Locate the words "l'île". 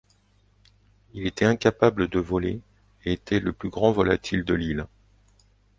4.55-4.87